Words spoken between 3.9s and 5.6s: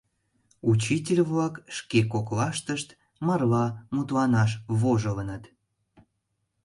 мутланаш вожылыныт.